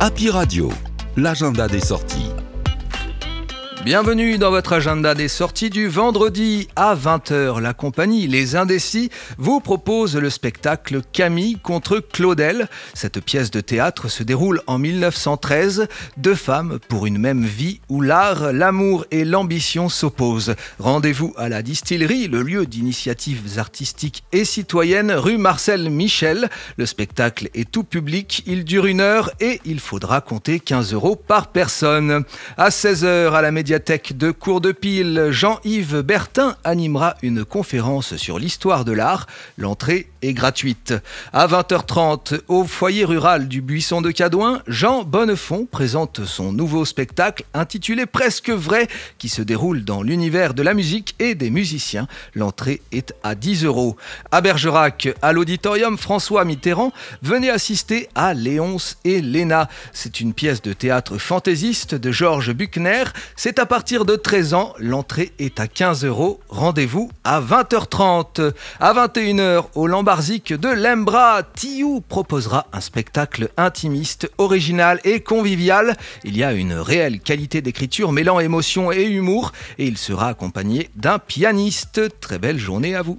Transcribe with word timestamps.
Happy 0.00 0.30
Radio, 0.30 0.70
l'agenda 1.16 1.66
des 1.66 1.80
sorties. 1.80 2.27
Bienvenue 3.84 4.38
dans 4.38 4.50
votre 4.50 4.72
agenda 4.72 5.14
des 5.14 5.28
sorties 5.28 5.70
du 5.70 5.86
vendredi 5.86 6.68
à 6.74 6.96
20h. 6.96 7.60
La 7.60 7.72
compagnie 7.72 8.26
Les 8.26 8.56
Indécis 8.56 9.08
vous 9.38 9.60
propose 9.60 10.16
le 10.16 10.30
spectacle 10.30 11.00
Camille 11.12 11.58
contre 11.62 12.00
Claudel. 12.00 12.68
Cette 12.92 13.20
pièce 13.20 13.52
de 13.52 13.60
théâtre 13.60 14.08
se 14.08 14.24
déroule 14.24 14.62
en 14.66 14.78
1913. 14.78 15.86
Deux 16.16 16.34
femmes 16.34 16.80
pour 16.88 17.06
une 17.06 17.18
même 17.18 17.44
vie 17.44 17.80
où 17.88 18.00
l'art, 18.00 18.52
l'amour 18.52 19.06
et 19.12 19.24
l'ambition 19.24 19.88
s'opposent. 19.88 20.56
Rendez-vous 20.80 21.32
à 21.38 21.48
la 21.48 21.62
distillerie, 21.62 22.26
le 22.26 22.42
lieu 22.42 22.66
d'initiatives 22.66 23.58
artistiques 23.58 24.24
et 24.32 24.44
citoyennes, 24.44 25.12
rue 25.12 25.38
Marcel 25.38 25.88
Michel. 25.88 26.50
Le 26.76 26.84
spectacle 26.84 27.48
est 27.54 27.70
tout 27.70 27.84
public, 27.84 28.42
il 28.46 28.64
dure 28.64 28.86
une 28.86 29.00
heure 29.00 29.30
et 29.40 29.60
il 29.64 29.78
faudra 29.78 30.20
compter 30.20 30.58
15 30.58 30.92
euros 30.92 31.16
par 31.16 31.46
personne. 31.46 32.24
À 32.56 32.70
16h 32.70 33.32
à 33.32 33.40
la 33.40 33.52
médiathèque, 33.68 34.16
de 34.16 34.30
Cours 34.30 34.62
de 34.62 34.72
Pile, 34.72 35.28
Jean-Yves 35.28 36.00
Bertin 36.00 36.56
animera 36.64 37.16
une 37.20 37.44
conférence 37.44 38.16
sur 38.16 38.38
l'histoire 38.38 38.86
de 38.86 38.92
l'art. 38.92 39.26
L'entrée 39.58 40.08
est 40.22 40.32
gratuite. 40.32 40.94
À 41.34 41.46
20h30, 41.46 42.40
au 42.48 42.64
foyer 42.64 43.04
rural 43.04 43.46
du 43.46 43.60
Buisson 43.60 44.00
de 44.00 44.10
Cadouin, 44.10 44.62
Jean 44.66 45.04
Bonnefond 45.04 45.66
présente 45.70 46.24
son 46.24 46.50
nouveau 46.50 46.86
spectacle 46.86 47.44
intitulé 47.52 48.06
Presque 48.06 48.48
vrai, 48.48 48.88
qui 49.18 49.28
se 49.28 49.42
déroule 49.42 49.84
dans 49.84 50.02
l'univers 50.02 50.54
de 50.54 50.62
la 50.62 50.72
musique 50.72 51.14
et 51.18 51.34
des 51.34 51.50
musiciens. 51.50 52.08
L'entrée 52.34 52.80
est 52.90 53.12
à 53.22 53.34
10 53.34 53.64
euros. 53.64 53.98
À 54.32 54.40
Bergerac, 54.40 55.10
à 55.20 55.34
l'auditorium 55.34 55.98
François 55.98 56.46
Mitterrand, 56.46 56.94
venez 57.20 57.50
assister 57.50 58.08
à 58.14 58.32
Léonce 58.32 58.96
et 59.04 59.20
Léna. 59.20 59.68
C'est 59.92 60.20
une 60.20 60.32
pièce 60.32 60.62
de 60.62 60.72
théâtre 60.72 61.18
fantaisiste 61.18 61.94
de 61.94 62.10
Georges 62.10 62.54
Buchner. 62.54 63.04
C'est 63.36 63.57
à 63.58 63.66
partir 63.66 64.04
de 64.04 64.14
13 64.14 64.54
ans, 64.54 64.74
l'entrée 64.78 65.32
est 65.38 65.58
à 65.58 65.66
15 65.66 66.04
euros. 66.04 66.40
Rendez-vous 66.48 67.10
à 67.24 67.40
20h30. 67.40 68.52
À 68.78 68.94
21h, 68.94 69.64
au 69.74 69.86
Lambarzic 69.86 70.52
de 70.52 70.68
Lembra, 70.68 71.42
Tiou 71.42 72.00
proposera 72.00 72.66
un 72.72 72.80
spectacle 72.80 73.48
intimiste, 73.56 74.30
original 74.38 75.00
et 75.04 75.20
convivial. 75.20 75.96
Il 76.24 76.36
y 76.36 76.44
a 76.44 76.52
une 76.52 76.74
réelle 76.74 77.20
qualité 77.20 77.60
d'écriture 77.60 78.12
mêlant 78.12 78.38
émotion 78.38 78.92
et 78.92 79.04
humour 79.04 79.52
et 79.78 79.86
il 79.86 79.98
sera 79.98 80.28
accompagné 80.28 80.90
d'un 80.94 81.18
pianiste. 81.18 82.00
Très 82.20 82.38
belle 82.38 82.58
journée 82.58 82.94
à 82.94 83.02
vous. 83.02 83.18